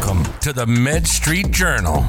[0.00, 2.06] Welcome to the Med Street Journal.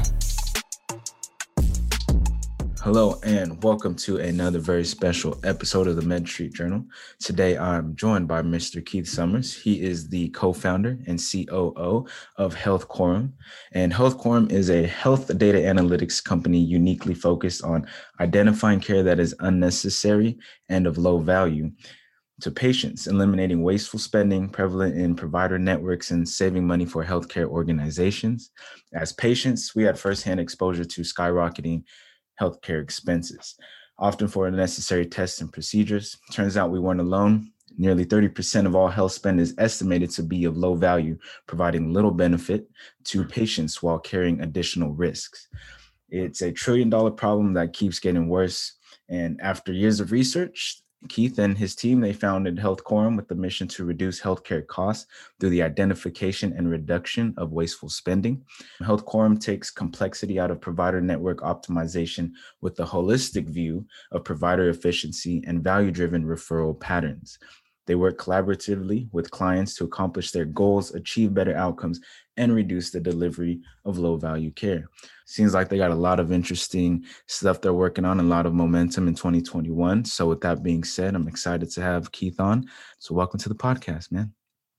[2.80, 6.86] Hello, and welcome to another very special episode of the Med Street Journal.
[7.20, 8.84] Today, I'm joined by Mr.
[8.84, 9.54] Keith Summers.
[9.54, 12.06] He is the co founder and COO
[12.38, 13.32] of HealthCorum.
[13.72, 17.86] And HealthCorum is a health data analytics company uniquely focused on
[18.20, 20.38] identifying care that is unnecessary
[20.70, 21.70] and of low value
[22.42, 28.50] to patients, eliminating wasteful spending prevalent in provider networks and saving money for healthcare organizations.
[28.92, 31.84] As patients, we had firsthand exposure to skyrocketing
[32.40, 33.56] healthcare expenses,
[33.98, 36.18] often for unnecessary tests and procedures.
[36.32, 37.52] Turns out we weren't alone.
[37.78, 42.10] Nearly 30% of all health spend is estimated to be of low value, providing little
[42.10, 42.68] benefit
[43.04, 45.48] to patients while carrying additional risks.
[46.10, 48.74] It's a trillion dollar problem that keeps getting worse.
[49.08, 53.66] And after years of research, Keith and his team, they founded HealthCorum with the mission
[53.68, 55.06] to reduce healthcare costs
[55.38, 58.42] through the identification and reduction of wasteful spending.
[58.82, 65.42] HealthCorum takes complexity out of provider network optimization with the holistic view of provider efficiency
[65.46, 67.38] and value-driven referral patterns.
[67.86, 72.00] They work collaboratively with clients to accomplish their goals, achieve better outcomes,
[72.36, 74.88] and reduce the delivery of low value care.
[75.26, 78.54] Seems like they got a lot of interesting stuff they're working on, a lot of
[78.54, 80.04] momentum in 2021.
[80.04, 82.66] So, with that being said, I'm excited to have Keith on.
[82.98, 84.32] So, welcome to the podcast, man.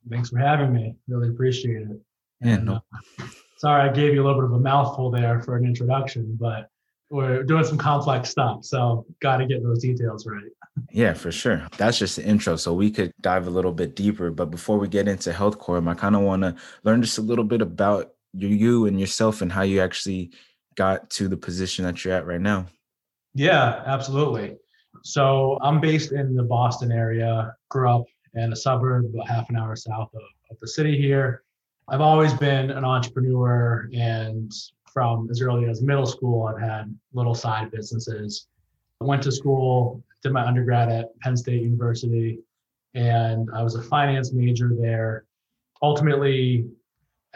[0.10, 0.96] Thanks for having me.
[1.08, 2.00] Really appreciate it.
[2.42, 2.82] Yeah, and, no.
[3.20, 6.38] Uh, sorry, I gave you a little bit of a mouthful there for an introduction,
[6.40, 6.70] but
[7.14, 8.66] we're doing some complex stuff.
[8.66, 10.52] So, got to get those details right.
[10.92, 11.68] Yeah, for sure.
[11.78, 12.56] That's just the intro.
[12.56, 14.32] So we could dive a little bit deeper.
[14.32, 17.44] But before we get into HealthCorum, I kind of want to learn just a little
[17.44, 20.32] bit about you, you and yourself and how you actually
[20.76, 22.66] got to the position that you're at right now.
[23.36, 24.58] Yeah, absolutely.
[25.04, 29.58] So I'm based in the Boston area, grew up in a suburb about half an
[29.58, 31.44] hour south of, of the city here.
[31.88, 34.52] I've always been an entrepreneur and
[34.94, 38.48] from as early as middle school, I've had little side businesses.
[39.02, 42.40] I went to school did my undergrad at Penn State University,
[42.94, 45.26] and I was a finance major there.
[45.82, 46.66] Ultimately,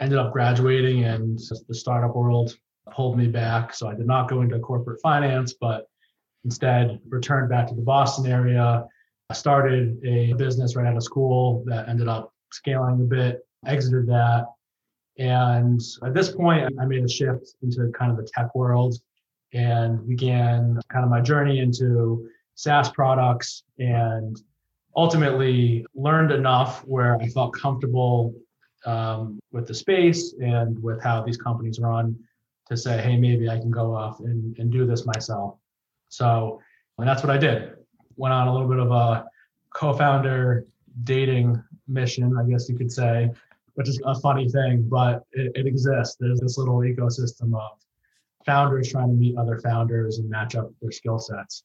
[0.00, 2.56] ended up graduating, and the startup world
[2.90, 3.74] pulled me back.
[3.74, 5.86] So I did not go into corporate finance, but
[6.44, 8.86] instead returned back to the Boston area.
[9.28, 14.06] I started a business right out of school that ended up scaling a bit, exited
[14.06, 14.46] that.
[15.18, 18.94] And at this point, I made a shift into kind of the tech world
[19.52, 24.40] and began kind of my journey into SaaS products and
[24.96, 28.34] ultimately learned enough where I felt comfortable
[28.84, 32.16] um, with the space and with how these companies run
[32.68, 35.56] to say, hey, maybe I can go off and, and do this myself.
[36.08, 36.60] So,
[36.98, 37.74] and that's what I did.
[38.16, 39.26] Went on a little bit of a
[39.74, 40.66] co founder
[41.04, 43.30] dating mission, I guess you could say,
[43.78, 46.16] which is a funny thing, but it, it exists.
[46.18, 47.78] There's this little ecosystem of
[48.44, 51.62] founders trying to meet other founders and match up their skill sets.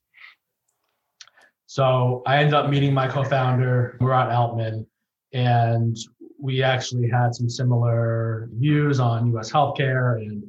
[1.65, 4.85] So I ended up meeting my co-founder, Murat Altman,
[5.33, 5.97] and
[6.39, 9.51] we actually had some similar views on U.S.
[9.51, 10.43] healthcare and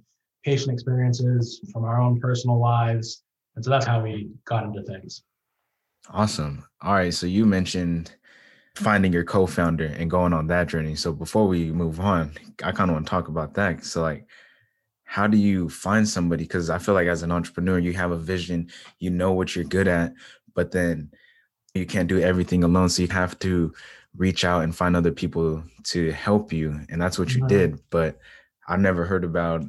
[0.44, 3.22] patient experiences from our own personal lives.
[3.56, 5.22] And so that's how we got into things.
[6.10, 6.66] Awesome.
[6.82, 7.14] All right.
[7.14, 8.14] So you mentioned
[8.76, 10.96] finding your co-founder and going on that journey.
[10.96, 13.84] So before we move on, I kind of want to talk about that.
[13.84, 14.26] So like
[15.04, 16.42] how do you find somebody?
[16.42, 18.68] Because I feel like as an entrepreneur, you have a vision,
[18.98, 20.12] you know what you're good at,
[20.54, 21.10] but then
[21.74, 22.88] you can't do everything alone.
[22.88, 23.72] So you have to
[24.16, 26.80] reach out and find other people to help you.
[26.88, 27.48] And that's what you mm-hmm.
[27.48, 27.80] did.
[27.90, 28.18] But
[28.66, 29.62] I never heard about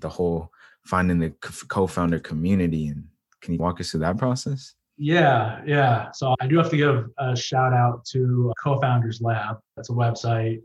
[0.00, 0.50] the whole
[0.84, 2.88] finding the co-founder community.
[2.88, 3.06] And
[3.40, 4.74] can you walk us through that process?
[5.00, 6.10] Yeah, yeah.
[6.12, 9.58] So I do have to give a shout out to Co-Founders Lab.
[9.76, 10.60] That's a website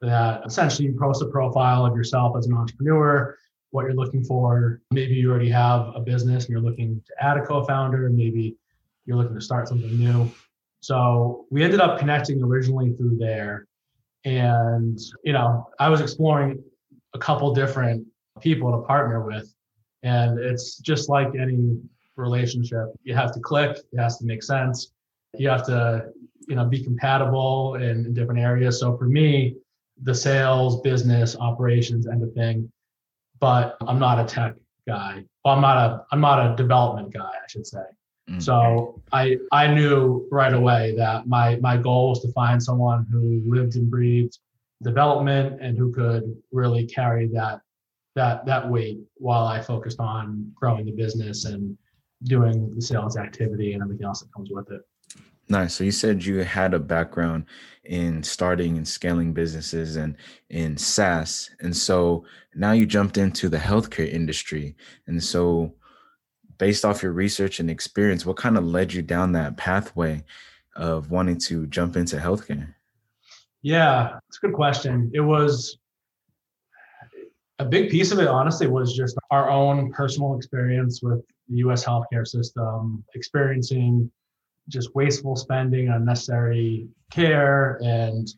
[0.00, 3.36] that essentially you post a profile of yourself as an entrepreneur,
[3.70, 4.80] what you're looking for.
[4.90, 8.10] Maybe you already have a business and you're looking to add a co-founder.
[8.10, 8.56] Maybe
[9.06, 10.30] you're looking to start something new.
[10.80, 13.66] So we ended up connecting originally through there.
[14.24, 16.62] And, you know, I was exploring
[17.14, 18.06] a couple different
[18.40, 19.52] people to partner with.
[20.02, 21.80] And it's just like any
[22.18, 22.86] relationship.
[23.02, 24.92] You have to click, it has to make sense.
[25.38, 26.06] You have to,
[26.48, 28.80] you know, be compatible in, in different areas.
[28.80, 29.56] So for me,
[30.02, 32.70] the sales, business, operations end of thing,
[33.40, 34.54] but I'm not a tech
[34.86, 35.24] guy.
[35.44, 37.78] Well, I'm not a I'm not a development guy, I should say.
[38.30, 38.40] Mm-hmm.
[38.40, 43.42] So I I knew right away that my my goal was to find someone who
[43.46, 44.38] lived and breathed
[44.82, 47.60] development and who could really carry that
[48.14, 51.76] that that weight while I focused on growing the business and
[52.24, 54.82] doing the sales activity and everything else that comes with it.
[55.50, 55.74] Nice.
[55.74, 57.46] So you said you had a background
[57.84, 60.16] in starting and scaling businesses and
[60.50, 61.50] in SaaS.
[61.60, 62.24] And so
[62.54, 64.76] now you jumped into the healthcare industry.
[65.06, 65.74] And so
[66.58, 70.22] based off your research and experience, what kind of led you down that pathway
[70.76, 72.74] of wanting to jump into healthcare?
[73.62, 75.10] Yeah, it's a good question.
[75.14, 75.78] It was
[77.58, 81.84] a big piece of it, honestly, was just our own personal experience with the US
[81.84, 84.10] healthcare system, experiencing
[84.68, 88.28] just wasteful spending, unnecessary care, and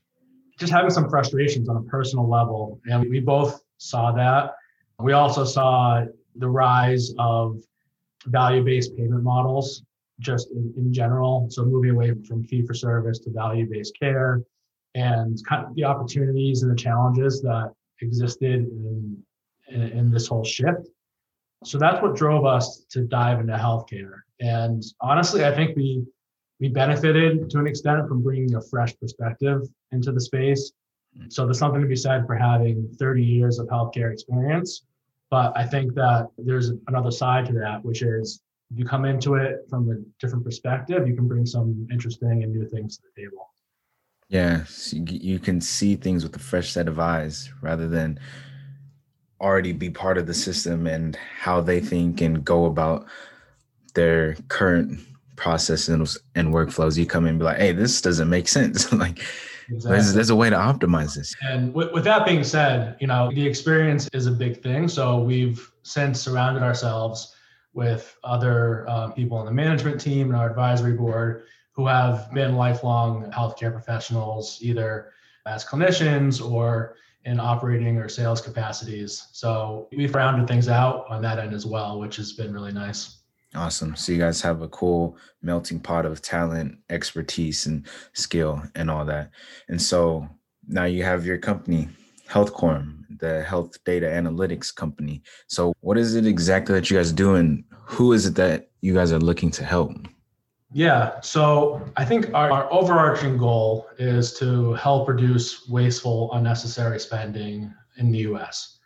[0.58, 2.80] just having some frustrations on a personal level.
[2.86, 4.54] And we both saw that.
[4.98, 6.04] We also saw
[6.36, 7.62] the rise of
[8.26, 9.82] value based payment models
[10.20, 11.48] just in, in general.
[11.50, 14.42] So moving away from fee for service to value based care
[14.94, 17.72] and kind of the opportunities and the challenges that
[18.02, 19.16] existed in,
[19.68, 20.88] in, in this whole shift.
[21.64, 24.20] So that's what drove us to dive into healthcare.
[24.40, 26.04] And honestly, I think we
[26.58, 29.62] we benefited to an extent from bringing a fresh perspective
[29.92, 30.72] into the space.
[31.16, 31.30] Mm-hmm.
[31.30, 34.84] So there's something to be said for having 30 years of healthcare experience.
[35.30, 39.34] But I think that there's another side to that, which is if you come into
[39.34, 43.22] it from a different perspective, you can bring some interesting and new things to the
[43.22, 43.48] table.
[44.28, 48.20] Yeah, so you can see things with a fresh set of eyes rather than
[49.40, 53.06] already be part of the system and how they think and go about
[53.94, 55.00] their current
[55.36, 56.98] processes and workflows.
[56.98, 58.92] You come in and be like, hey, this doesn't make sense.
[58.92, 59.18] like
[59.68, 59.90] exactly.
[59.90, 61.34] there's, there's a way to optimize this.
[61.42, 64.88] And with, with that being said, you know, the experience is a big thing.
[64.88, 67.34] So we've since surrounded ourselves
[67.72, 72.56] with other um, people on the management team and our advisory board who have been
[72.56, 75.12] lifelong healthcare professionals, either
[75.46, 79.28] as clinicians or in operating or sales capacities.
[79.32, 83.18] So we've rounded things out on that end as well, which has been really nice.
[83.54, 83.96] Awesome.
[83.96, 89.04] So you guys have a cool melting pot of talent, expertise, and skill and all
[89.06, 89.30] that.
[89.68, 90.28] And so
[90.68, 91.88] now you have your company,
[92.28, 95.22] HealthCorum, the health data analytics company.
[95.48, 98.94] So what is it exactly that you guys do and who is it that you
[98.94, 99.92] guys are looking to help?
[100.72, 107.74] Yeah, so I think our, our, overarching goal is to help reduce wasteful, unnecessary spending
[107.96, 108.78] in the US.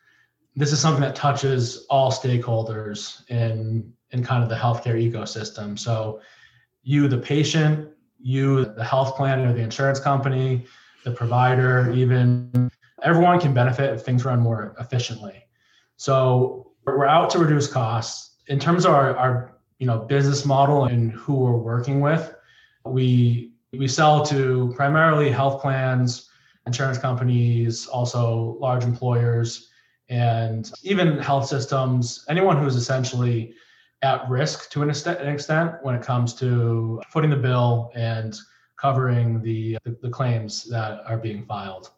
[0.56, 5.78] This is something that touches all stakeholders in, in kind of the healthcare ecosystem.
[5.78, 6.20] So,
[6.82, 10.64] you, the patient, you, the health plan or the insurance company,
[11.04, 12.70] the provider, even
[13.02, 15.46] everyone can benefit if things run more efficiently.
[15.96, 18.36] So, we're out to reduce costs.
[18.46, 22.34] In terms of our, our you know business model and who we're working with.
[22.84, 26.30] We we sell to primarily health plans,
[26.66, 29.70] insurance companies, also large employers,
[30.08, 32.24] and even health systems.
[32.28, 33.54] Anyone who's essentially
[34.02, 38.38] at risk to an extent when it comes to footing the bill and
[38.76, 41.90] covering the, the, the claims that are being filed.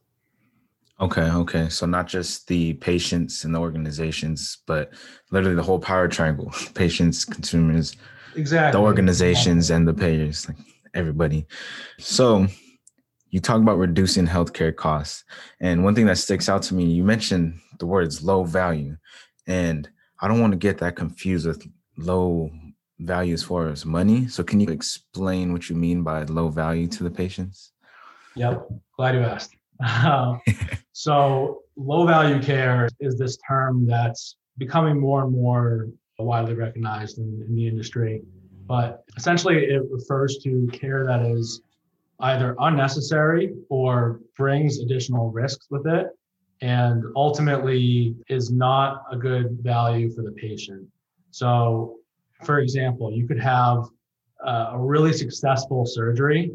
[0.99, 1.69] Okay, okay.
[1.69, 4.95] So not just the patients and the organizations, but
[5.31, 7.97] literally the whole power triangle: patients, consumers,
[8.35, 10.57] exactly, the organizations, and the payers, like
[10.95, 11.47] everybody.
[11.99, 12.47] So
[13.29, 15.25] you talk about reducing healthcare costs,
[15.61, 18.97] and one thing that sticks out to me, you mentioned the words low value,
[19.47, 19.89] and
[20.21, 21.67] I don't want to get that confused with
[21.99, 22.51] low
[23.01, 24.29] value as far as money.
[24.29, 27.73] So can you explain what you mean by low value to the patients?
[28.35, 29.57] Yep, glad you asked.
[29.81, 30.41] Um,
[30.93, 37.45] so, low value care is this term that's becoming more and more widely recognized in,
[37.47, 38.23] in the industry.
[38.67, 41.61] But essentially, it refers to care that is
[42.21, 46.09] either unnecessary or brings additional risks with it
[46.63, 50.89] and ultimately is not a good value for the patient.
[51.31, 51.97] So,
[52.45, 53.85] for example, you could have
[54.45, 56.53] uh, a really successful surgery,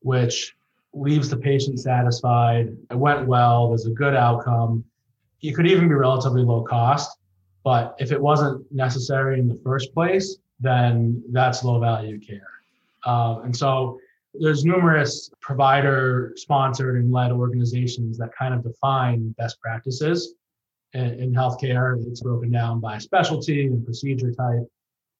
[0.00, 0.54] which
[0.94, 2.76] leaves the patient satisfied.
[2.90, 3.68] It went well.
[3.68, 4.84] There's a good outcome.
[5.40, 7.18] It could even be relatively low cost.
[7.64, 12.48] But if it wasn't necessary in the first place, then that's low value care.
[13.04, 13.98] Uh, and so
[14.34, 20.34] there's numerous provider sponsored and led organizations that kind of define best practices
[20.94, 22.04] in, in healthcare.
[22.06, 24.66] It's broken down by specialty and procedure type.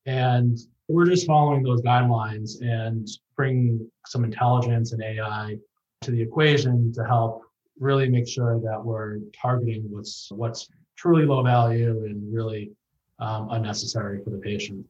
[0.07, 5.57] And we're just following those guidelines and bring some intelligence and AI
[6.03, 7.43] to the equation to help
[7.79, 12.73] really make sure that we're targeting what's what's truly low value and really
[13.19, 14.85] um, unnecessary for the patient.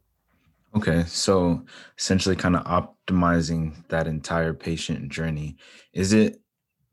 [0.75, 1.62] Okay, so
[1.99, 5.56] essentially, kind of optimizing that entire patient journey.
[5.92, 6.40] Is it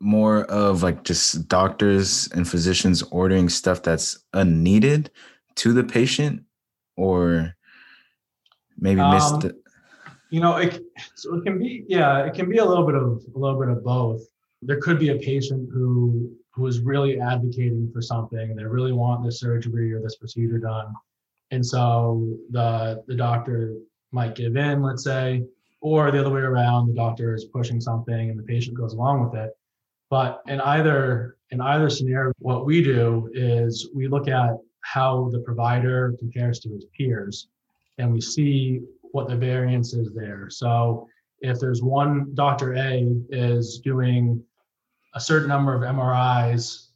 [0.02, 5.12] more of like just doctors and physicians ordering stuff that's unneeded
[5.56, 6.44] to the patient,
[6.98, 7.56] or
[8.80, 9.44] maybe um, missed?
[9.46, 9.56] It?
[10.30, 10.84] You know, it,
[11.16, 13.70] so it can be, yeah, it can be a little bit of a little bit
[13.70, 14.22] of both.
[14.62, 18.56] There could be a patient who who is really advocating for something.
[18.56, 20.94] They really want this surgery or this procedure done,
[21.52, 23.76] and so the the doctor
[24.12, 25.44] might give in, let's say,
[25.82, 29.24] or the other way around, the doctor is pushing something and the patient goes along
[29.24, 29.52] with it.
[30.10, 35.40] But in either in either scenario, what we do is we look at how the
[35.40, 37.48] provider compares to his peers,
[38.00, 40.50] and we see what the variance is there.
[40.50, 41.08] So
[41.42, 42.76] if there's one Dr.
[42.76, 44.44] A is doing
[45.14, 46.88] a certain number of MRIs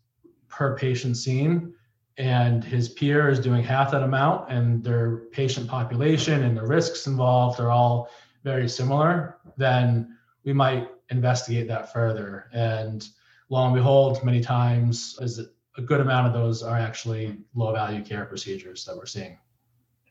[0.48, 1.74] per patient seen,
[2.18, 7.08] and his peer is doing half that amount, and their patient population and the risks
[7.08, 8.10] involved are all
[8.44, 12.50] very similar, then we might investigate that further.
[12.54, 13.08] And
[13.50, 15.40] lo and behold, many times is
[15.78, 19.38] a good amount of those are actually low value care procedures that we're seeing.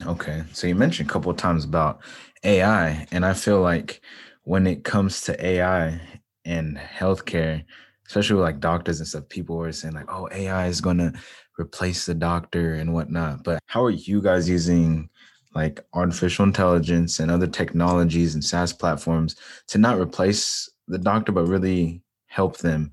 [0.06, 0.42] Okay.
[0.52, 2.00] So you mentioned a couple of times about
[2.44, 4.00] AI, and I feel like
[4.44, 6.00] when it comes to AI
[6.44, 7.64] and healthcare,
[8.06, 11.12] especially with like doctors and stuff, people were saying like, "Oh, AI is going to
[11.59, 15.09] replace the doctor and whatnot." But how are you guys using
[15.54, 19.37] like artificial intelligence and other technologies and SaaS platforms
[19.68, 22.92] to not replace the doctor, but really help them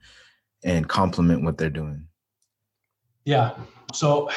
[0.63, 2.05] and complement what they're doing?
[3.25, 3.55] Yeah.
[3.93, 4.29] So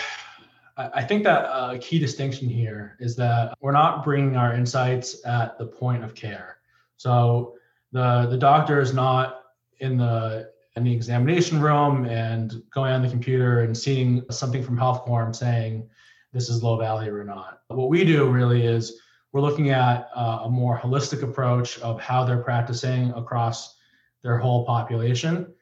[0.76, 5.59] I think that a key distinction here is that we're not bringing our insights at
[5.59, 6.59] the point of care.
[6.97, 7.55] So
[7.93, 9.43] the the doctor is not
[9.81, 14.79] in the in the examination room and going on the computer and seeing something from
[14.79, 15.88] HealthCorum saying
[16.33, 17.61] this is low value or not.
[17.69, 18.99] What we do really is
[19.33, 23.76] we're looking at uh, a more holistic approach of how they're practicing across
[24.23, 25.52] their whole population.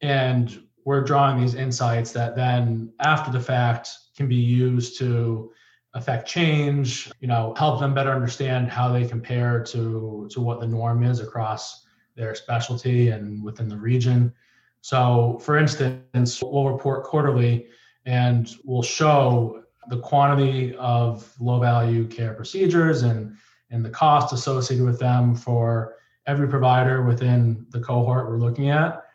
[0.00, 5.52] And we're drawing these insights that then after the fact can be used to
[5.94, 10.66] affect change you know help them better understand how they compare to to what the
[10.66, 14.32] norm is across their specialty and within the region.
[14.80, 17.66] So for instance we'll report quarterly
[18.06, 23.36] and we'll show the quantity of low value care procedures and
[23.70, 29.05] and the cost associated with them for every provider within the cohort we're looking at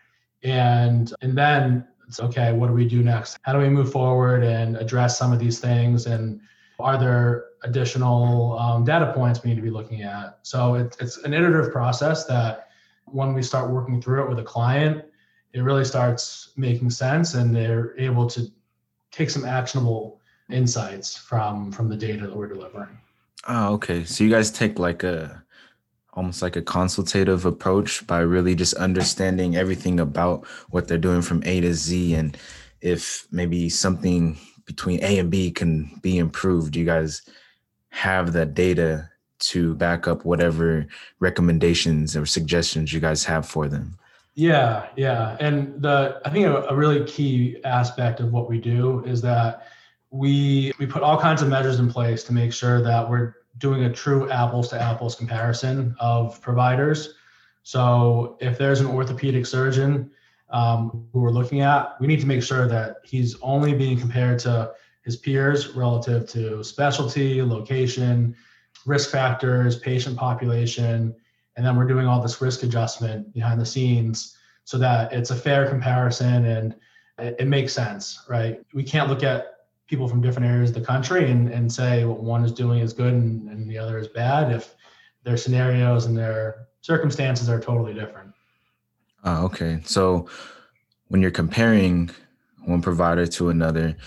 [0.44, 3.38] and and then it's okay what do we do next?
[3.44, 6.06] How do we move forward and address some of these things?
[6.06, 6.42] And
[6.80, 10.40] are there additional um, data points we need to be looking at?
[10.42, 12.70] So it, it's an iterative process that
[13.06, 15.06] when we start working through it with a client
[15.54, 18.50] it really starts making sense and they're able to
[19.12, 20.20] take some actionable
[20.50, 22.98] insights from from the data that we're delivering.
[23.48, 24.04] Oh okay.
[24.04, 25.41] So you guys take like a
[26.14, 31.42] almost like a consultative approach by really just understanding everything about what they're doing from
[31.46, 32.38] A to Z and
[32.82, 37.22] if maybe something between A and B can be improved, you guys
[37.90, 40.88] have that data to back up whatever
[41.20, 43.98] recommendations or suggestions you guys have for them.
[44.34, 45.36] Yeah, yeah.
[45.40, 49.68] And the I think a, a really key aspect of what we do is that
[50.10, 53.86] we we put all kinds of measures in place to make sure that we're doing
[53.86, 57.16] a true apples to apples comparison of providers.
[57.64, 60.12] So if there's an orthopedic surgeon
[60.50, 64.40] um, who we're looking at, we need to make sure that he's only being compared
[64.40, 64.72] to
[65.04, 68.36] his peers relative to specialty, location,
[68.86, 71.16] risk factors, patient population,
[71.56, 75.36] and then we're doing all this risk adjustment behind the scenes so that it's a
[75.36, 76.76] fair comparison and
[77.18, 78.62] it, it makes sense, right?
[78.74, 79.61] We can't look at
[79.92, 82.94] people from different areas of the country and, and say what one is doing is
[82.94, 84.74] good and, and the other is bad if
[85.26, 88.32] their scenarios and their circumstances are totally different.
[89.26, 89.82] Uh, okay.
[89.84, 90.30] So
[91.10, 92.10] when you're comparing
[92.64, 93.98] one provider to another,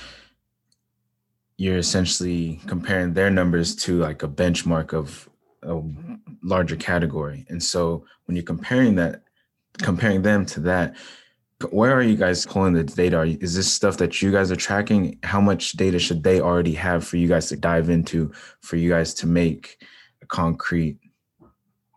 [1.58, 5.28] you're essentially comparing their numbers to like a benchmark of
[5.64, 5.82] a
[6.42, 7.44] larger category.
[7.50, 9.22] And so when you're comparing that,
[9.82, 10.96] comparing them to that,
[11.70, 13.22] where are you guys pulling the data?
[13.22, 15.18] Is this stuff that you guys are tracking?
[15.22, 18.90] How much data should they already have for you guys to dive into, for you
[18.90, 19.82] guys to make
[20.22, 20.98] a concrete,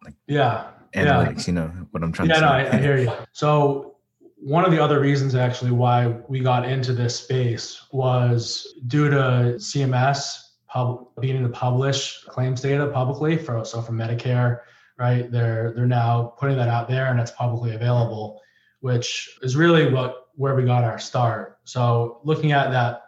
[0.04, 1.40] like yeah, analytics?
[1.40, 1.44] Yeah.
[1.48, 2.46] You know what I'm trying yeah, to say.
[2.46, 3.12] Yeah, no, I, I hear you.
[3.32, 3.96] So
[4.38, 9.56] one of the other reasons actually why we got into this space was due to
[9.58, 10.38] CMS
[10.68, 14.60] pub, beginning to publish claims data publicly for so for Medicare,
[15.00, 15.32] right?
[15.32, 18.40] They're they're now putting that out there and it's publicly available
[18.88, 21.58] which is really what where we got our start.
[21.66, 23.02] So looking at that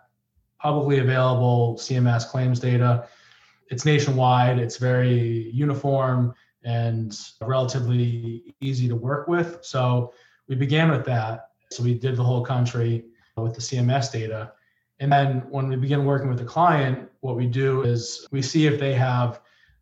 [0.62, 3.07] publicly available CMS claims data,
[3.71, 6.33] it's nationwide, it's very uniform
[6.65, 9.59] and relatively easy to work with.
[9.62, 10.13] So
[10.50, 11.51] we began with that.
[11.71, 13.05] So we did the whole country
[13.38, 14.51] with the CMS data.
[15.00, 18.67] And then when we begin working with the client, what we do is we see
[18.67, 19.39] if they have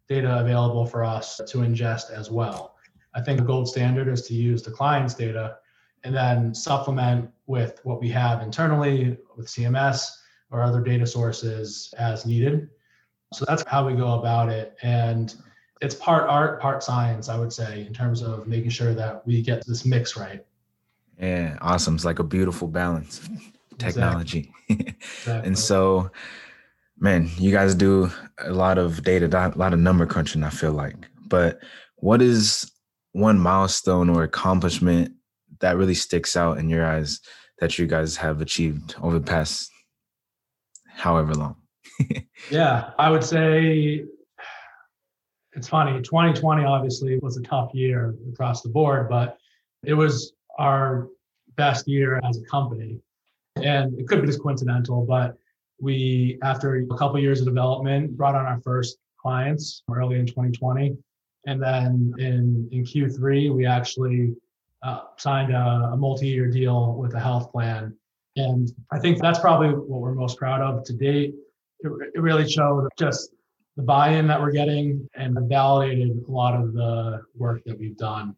[0.07, 2.75] data available for us to ingest as well.
[3.15, 5.57] I think the gold standard is to use the client's data
[6.03, 10.09] and then supplement with what we have internally with CMS
[10.51, 12.69] or other data sources as needed.
[13.33, 14.77] So that's how we go about it.
[14.81, 15.33] And
[15.81, 19.41] it's part art, part science, I would say, in terms of making sure that we
[19.41, 20.45] get this mix right.
[21.19, 21.95] Yeah, awesome.
[21.95, 23.27] It's like a beautiful balance
[23.77, 24.51] technology.
[24.69, 24.97] Exactly.
[24.99, 25.47] exactly.
[25.47, 26.11] and so,
[26.99, 30.73] man, you guys do a lot of data, a lot of number crunching, I feel
[30.73, 30.95] like.
[31.25, 31.59] But
[31.95, 32.69] what is
[33.13, 35.13] one milestone or accomplishment
[35.59, 37.19] that really sticks out in your eyes
[37.59, 39.71] that you guys have achieved over the past
[40.87, 41.55] however long?
[42.51, 44.03] yeah, I would say
[45.53, 46.01] it's funny.
[46.01, 49.37] 2020 obviously was a tough year across the board, but
[49.83, 51.07] it was our
[51.55, 52.99] best year as a company.
[53.55, 55.35] And it could be just coincidental, but
[55.81, 60.27] we, after a couple of years of development, brought on our first clients early in
[60.27, 60.95] 2020.
[61.47, 64.35] And then in, in Q3, we actually
[64.84, 67.96] uh, signed a, a multi year deal with a health plan.
[68.36, 71.34] And I think that's probably what we're most proud of to date.
[71.79, 73.31] It, it really showed just
[73.75, 78.36] the buy-in that we're getting and validated a lot of the work that we've done.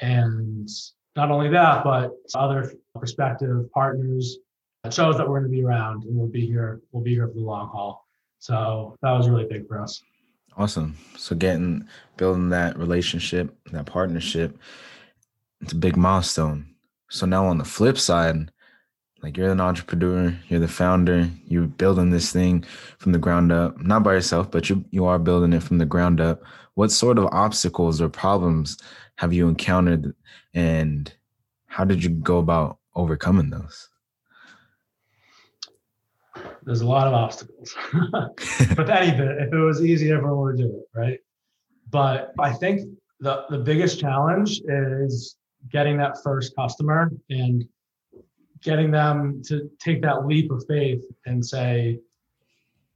[0.00, 0.68] And
[1.16, 4.38] not only that, but other prospective partners
[4.84, 6.82] it shows that we're going to be around and we'll be here.
[6.92, 8.06] We'll be here for the long haul.
[8.38, 10.02] So that was really big for us.
[10.56, 10.96] Awesome.
[11.16, 14.58] So getting building that relationship, that partnership,
[15.60, 16.74] it's a big milestone.
[17.10, 18.50] So now on the flip side,
[19.22, 22.64] like you're an entrepreneur, you're the founder, you're building this thing
[22.98, 25.86] from the ground up, not by yourself, but you you are building it from the
[25.86, 26.42] ground up.
[26.74, 28.76] What sort of obstacles or problems
[29.16, 30.14] have you encountered
[30.52, 31.10] and
[31.66, 33.88] how did you go about overcoming those?
[36.64, 37.74] There's a lot of obstacles.
[38.76, 41.18] but any bit, if it was easy, everyone would do it, right?
[41.90, 45.36] But I think the the biggest challenge is
[45.70, 47.64] getting that first customer and
[48.62, 52.00] getting them to take that leap of faith and say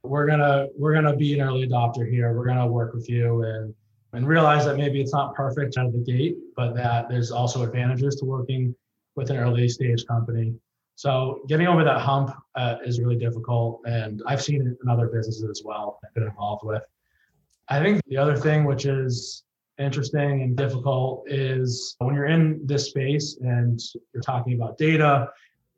[0.03, 2.33] we're gonna we're gonna be an early adopter here.
[2.33, 3.73] We're gonna work with you and
[4.13, 7.63] and realize that maybe it's not perfect out of the gate but that there's also
[7.63, 8.75] advantages to working
[9.15, 10.55] with an early stage company.
[10.95, 15.07] So getting over that hump uh, is really difficult and i've seen it in other
[15.07, 16.83] businesses as well i've been involved with.
[17.67, 19.43] I think the other thing which is
[19.79, 23.79] interesting and difficult is when you're in this space and
[24.13, 25.29] you're talking about data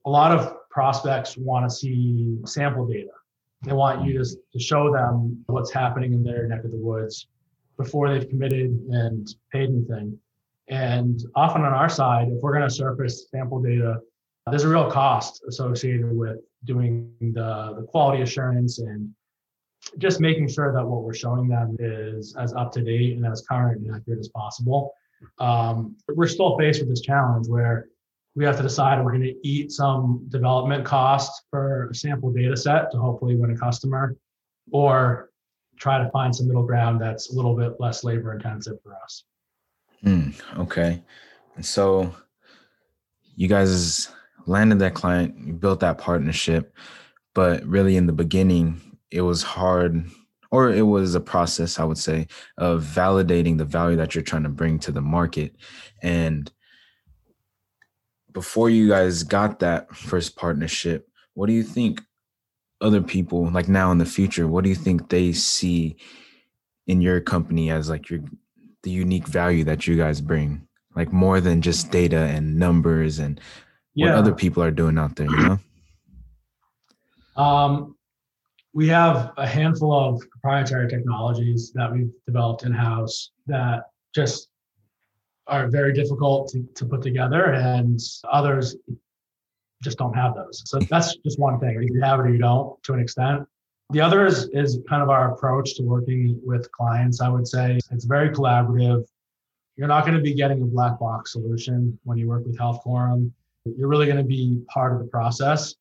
[0.06, 3.12] a lot of prospects want to see sample data.
[3.64, 7.28] They want you to, to show them what's happening in their neck of the woods
[7.78, 10.18] before they've committed and paid anything.
[10.68, 14.00] And often on our side, if we're going to surface sample data,
[14.50, 19.10] there's a real cost associated with doing the, the quality assurance and
[19.98, 23.42] just making sure that what we're showing them is as up to date and as
[23.48, 24.94] current and accurate as possible.
[25.40, 27.88] Um, we're still faced with this challenge where
[28.36, 32.56] we have to decide we're going to eat some development cost for a sample data
[32.56, 34.16] set to hopefully win a customer
[34.72, 35.30] or
[35.78, 39.24] try to find some middle ground that's a little bit less labor intensive for us.
[40.06, 41.02] Mm, okay.
[41.56, 42.16] And so
[43.36, 44.10] you guys
[44.46, 46.74] landed that client, you built that partnership,
[47.34, 48.80] but really in the beginning,
[49.12, 50.06] it was hard
[50.52, 54.44] or it was a process, I would say, of validating the value that you're trying
[54.44, 55.56] to bring to the market.
[56.02, 56.52] And
[58.34, 62.02] before you guys got that first partnership, what do you think
[62.82, 65.96] other people like now in the future, what do you think they see
[66.88, 68.22] in your company as like your
[68.84, 70.68] the unique value that you guys bring?
[70.96, 73.40] Like more than just data and numbers and
[73.94, 74.08] yeah.
[74.08, 75.60] what other people are doing out there, you know?
[77.42, 77.96] Um
[78.74, 83.84] we have a handful of proprietary technologies that we've developed in-house that
[84.16, 84.50] just
[85.48, 88.00] are very difficult to, to put together and
[88.32, 88.78] others
[89.84, 90.64] just don't have those.
[90.66, 91.82] So that's just one thing.
[91.82, 93.48] You have it or you don't to an extent.
[93.90, 97.20] The other is, is kind of our approach to working with clients.
[97.20, 99.04] I would say it's very collaborative.
[99.76, 103.32] You're not going to be getting a black box solution when you work with HealthCorum.
[103.66, 105.76] You're really going to be part of the process.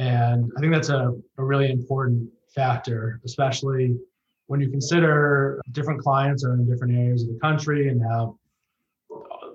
[0.00, 3.98] And I think that's a, a really important factor, especially
[4.46, 8.30] when you consider different clients are in different areas of the country and have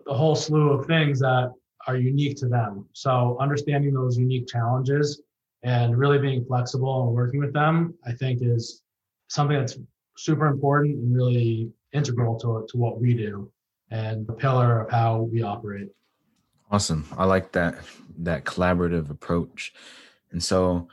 [0.05, 1.51] the whole slew of things that
[1.87, 2.87] are unique to them.
[2.93, 5.19] So understanding those unique challenges
[5.63, 8.83] and really being flexible and working with them, I think is
[9.29, 9.79] something that's
[10.15, 13.51] super important and really integral to, to what we do
[13.89, 15.89] and the pillar of how we operate.
[16.69, 17.07] Awesome.
[17.17, 17.79] I like that
[18.19, 19.73] that collaborative approach.
[20.31, 20.87] And so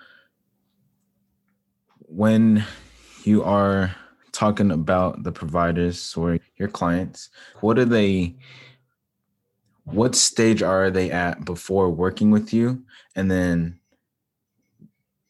[2.01, 2.65] when
[3.25, 3.95] you are
[4.33, 8.37] talking about the providers or your clients, what are they?
[9.85, 12.85] What stage are they at before working with you,
[13.17, 13.81] and then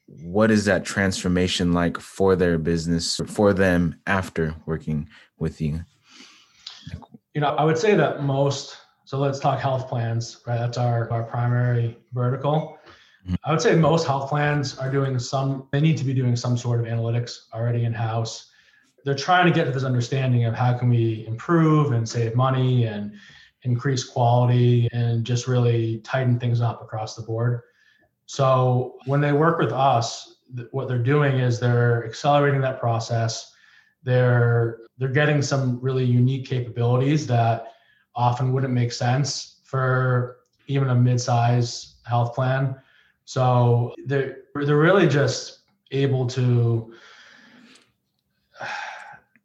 [0.07, 5.81] what is that transformation like for their business for them after working with you?
[7.35, 8.77] You know, I would say that most.
[9.05, 10.59] So let's talk health plans, right?
[10.59, 12.79] That's our our primary vertical.
[13.27, 13.35] Mm-hmm.
[13.45, 16.57] I would say most health plans are doing some, they need to be doing some
[16.57, 18.51] sort of analytics already in house.
[19.05, 22.85] They're trying to get to this understanding of how can we improve and save money
[22.85, 23.13] and
[23.63, 27.63] increase quality and just really tighten things up across the board.
[28.27, 30.37] So when they work with us,
[30.71, 33.53] what they're doing is they're accelerating that process.
[34.03, 37.73] They're they're getting some really unique capabilities that
[38.15, 42.77] often wouldn't make sense for even a mid-size health plan
[43.25, 46.93] so they're they're really just able to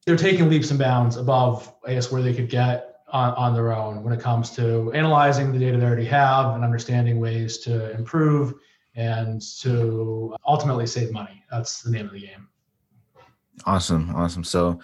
[0.06, 3.74] they're taking leaps and bounds above, I guess, where they could get on, on their
[3.76, 7.92] own when it comes to analyzing the data they already have and understanding ways to
[7.92, 8.54] improve
[8.96, 11.44] and to ultimately save money.
[11.52, 12.48] That's the name of the game.
[13.66, 14.16] Awesome.
[14.16, 14.44] Awesome.
[14.44, 14.80] So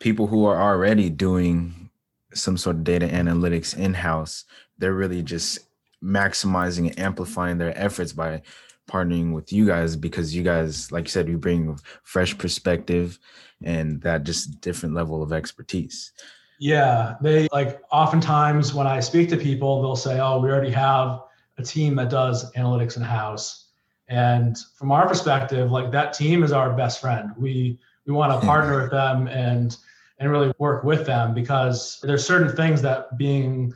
[0.00, 1.90] people who are already doing
[2.32, 4.44] some sort of data analytics in-house,
[4.78, 5.58] they're really just
[6.06, 8.42] maximizing and amplifying their efforts by
[8.88, 13.18] partnering with you guys because you guys like you said you bring fresh perspective
[13.64, 16.12] and that just different level of expertise.
[16.60, 21.20] Yeah they like oftentimes when i speak to people they'll say oh we already have
[21.58, 23.66] a team that does analytics in house
[24.08, 27.32] and from our perspective like that team is our best friend.
[27.36, 29.76] We we want to partner with them and
[30.18, 33.74] and really work with them because there's certain things that being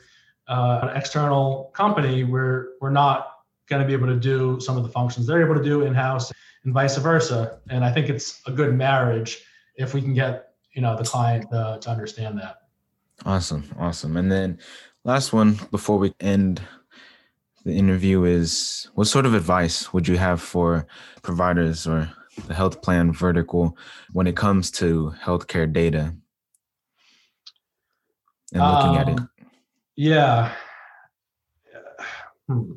[0.51, 3.37] uh, an external company, we're we're not
[3.69, 5.95] going to be able to do some of the functions they're able to do in
[5.95, 6.33] house,
[6.65, 7.61] and vice versa.
[7.71, 9.39] And I think it's a good marriage
[9.77, 12.63] if we can get you know the client uh, to understand that.
[13.25, 14.17] Awesome, awesome.
[14.17, 14.59] And then
[15.05, 16.61] last one before we end
[17.65, 20.87] the interview is what sort of advice would you have for
[21.23, 22.11] providers or
[22.47, 23.77] the health plan vertical
[24.13, 26.15] when it comes to healthcare data
[28.53, 29.21] and looking um, at it?
[29.97, 30.55] Yeah.
[32.49, 32.73] Hmm.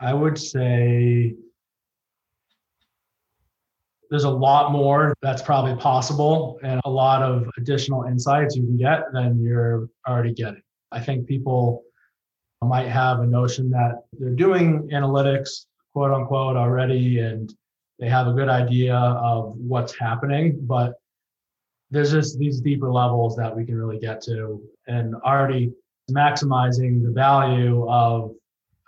[0.00, 1.34] I would say
[4.10, 8.76] there's a lot more that's probably possible and a lot of additional insights you can
[8.76, 10.62] get than you're already getting.
[10.92, 11.82] I think people
[12.62, 17.52] might have a notion that they're doing analytics, quote unquote, already, and
[17.98, 20.94] they have a good idea of what's happening, but
[21.90, 25.72] there's just these deeper levels that we can really get to and already
[26.10, 28.34] maximizing the value of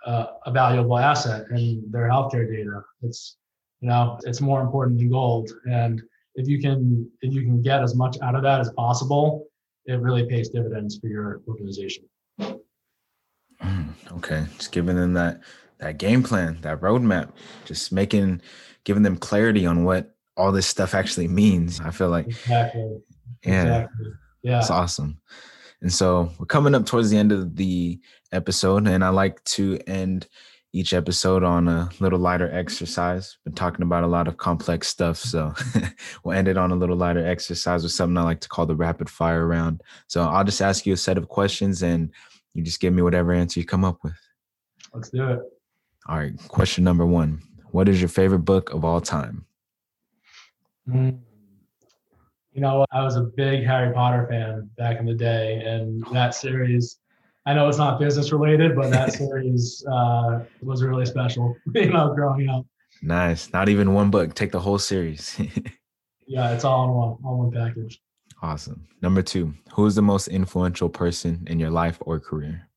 [0.05, 2.81] uh, a valuable asset in their healthcare data.
[3.01, 3.37] It's
[3.81, 6.01] you know it's more important than gold, and
[6.35, 9.45] if you can if you can get as much out of that as possible,
[9.85, 12.05] it really pays dividends for your organization.
[13.61, 15.41] Mm, okay, just giving them that
[15.79, 17.31] that game plan, that roadmap,
[17.65, 18.41] just making
[18.83, 21.81] giving them clarity on what all this stuff actually means.
[21.81, 23.01] I feel like exactly.
[23.45, 23.61] Yeah.
[23.61, 24.05] Exactly.
[24.41, 24.59] Yeah.
[24.59, 25.19] It's awesome.
[25.81, 27.99] And so we're coming up towards the end of the
[28.31, 30.27] episode, and I like to end
[30.71, 33.37] each episode on a little lighter exercise.
[33.43, 35.53] Been talking about a lot of complex stuff, so
[36.23, 38.75] we'll end it on a little lighter exercise with something I like to call the
[38.75, 39.81] rapid fire round.
[40.07, 42.11] So I'll just ask you a set of questions, and
[42.53, 44.17] you just give me whatever answer you come up with.
[44.93, 45.39] Let's do it.
[46.07, 46.33] All right.
[46.47, 49.45] Question number one: What is your favorite book of all time?
[50.89, 51.19] Mm.
[52.53, 56.33] You know, I was a big Harry Potter fan back in the day, and that
[56.33, 56.97] series.
[57.45, 61.55] I know it's not business related, but that series uh, was really special.
[61.73, 62.65] You know, growing up.
[63.01, 63.53] Nice.
[63.53, 64.33] Not even one book.
[64.33, 65.39] Take the whole series.
[66.27, 68.01] yeah, it's all in one, all one package.
[68.41, 68.87] Awesome.
[69.01, 72.67] Number two, who is the most influential person in your life or career?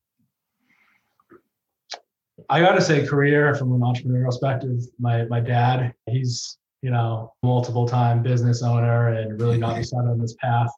[2.49, 4.79] I got to say, career from an entrepreneurial perspective.
[4.99, 10.09] My my dad, he's you know, multiple time business owner and really got me started
[10.09, 10.69] on this path.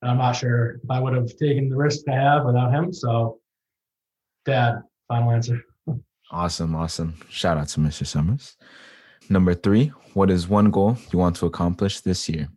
[0.00, 2.94] And I'm not sure if I would have taken the risk to have without him.
[2.94, 3.40] So,
[4.46, 5.62] dad, final answer.
[6.30, 6.74] Awesome.
[6.74, 7.14] Awesome.
[7.28, 8.06] Shout out to Mr.
[8.06, 8.56] Summers.
[9.28, 12.48] Number three, what is one goal you want to accomplish this year?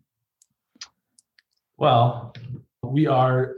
[1.76, 2.34] Well,
[2.84, 3.56] we are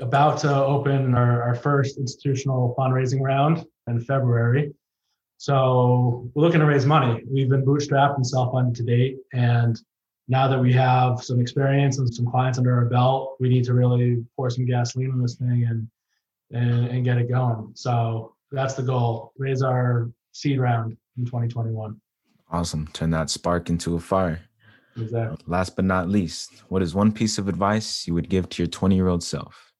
[0.00, 4.72] about to open our, our first institutional fundraising round in February.
[5.38, 7.22] So we're looking to raise money.
[7.30, 9.80] We've been bootstrapped and self-funded to date, and
[10.26, 13.72] now that we have some experience and some clients under our belt, we need to
[13.72, 15.88] really pour some gasoline on this thing and
[16.50, 17.70] and, and get it going.
[17.74, 22.00] So that's the goal: raise our seed round in 2021.
[22.50, 22.88] Awesome.
[22.92, 24.40] Turn that spark into a fire.
[24.96, 25.38] exactly.
[25.46, 28.68] Last but not least, what is one piece of advice you would give to your
[28.68, 29.72] 20 year old self?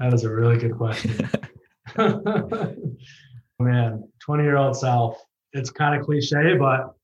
[0.00, 1.30] That is a really good question.
[3.60, 5.22] Man, 20 year old self.
[5.52, 6.94] It's kind of cliche, but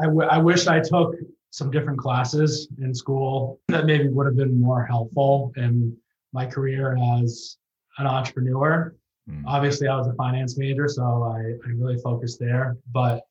[0.00, 1.14] I, w- I wish I took
[1.50, 5.96] some different classes in school that maybe would have been more helpful in
[6.32, 7.56] my career as
[7.98, 8.94] an entrepreneur.
[9.30, 9.44] Mm.
[9.46, 12.76] Obviously, I was a finance major, so I, I really focused there.
[12.92, 13.22] But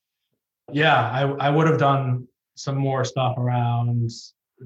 [0.71, 4.09] yeah, I, I would have done some more stuff around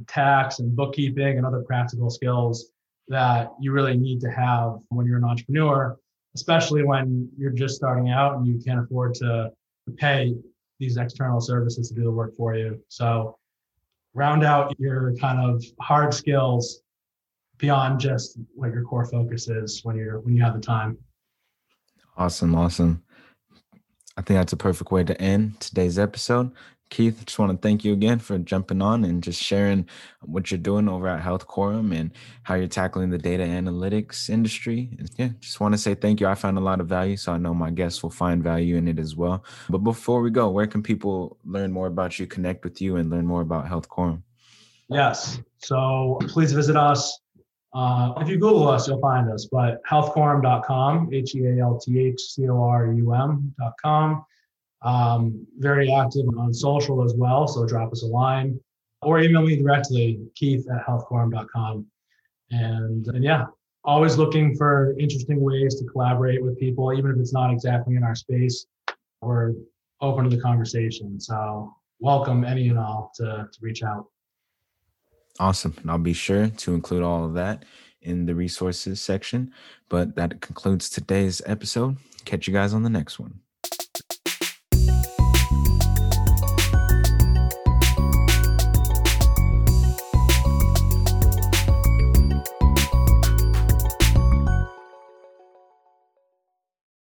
[0.08, 2.72] tax and bookkeeping and other practical skills
[3.08, 5.98] that you really need to have when you're an entrepreneur,
[6.36, 9.52] especially when you're just starting out and you can't afford to
[9.98, 10.36] pay
[10.80, 12.82] these external services to do the work for you.
[12.88, 13.38] So
[14.14, 16.82] round out your kind of hard skills
[17.58, 20.98] beyond just what your core focus is when you're when you have the time.
[22.18, 23.04] Awesome, awesome.
[24.18, 26.52] I think that's a perfect way to end today's episode.
[26.90, 29.88] Keith, just want to thank you again for jumping on and just sharing
[30.22, 32.12] what you're doing over at HealthCorum and
[32.44, 34.90] how you're tackling the data analytics industry.
[35.18, 36.28] Yeah, just want to say thank you.
[36.28, 38.88] I found a lot of value, so I know my guests will find value in
[38.88, 39.44] it as well.
[39.70, 43.10] But before we go, where can people learn more about you, connect with you, and
[43.12, 44.24] learn more about HealthCorum?
[44.90, 45.40] Yes.
[45.60, 47.20] So please visit us.
[47.72, 52.00] Uh, if you Google us, you'll find us, but healthcorum.com, H E A L T
[52.00, 54.26] H C O R U M.com.
[54.82, 57.48] Um, very active on social as well.
[57.48, 58.60] So drop us a line
[59.02, 61.86] or email me directly, keith at healthcorum.com.
[62.52, 63.46] And, and yeah,
[63.84, 68.04] always looking for interesting ways to collaborate with people, even if it's not exactly in
[68.04, 68.66] our space.
[69.22, 69.54] We're
[70.02, 71.20] open to the conversation.
[71.20, 74.06] So welcome any and all to, to reach out.
[75.40, 75.76] Awesome.
[75.82, 77.64] And I'll be sure to include all of that
[78.02, 79.52] in the resources section.
[79.88, 81.98] But that concludes today's episode.
[82.26, 83.40] Catch you guys on the next one.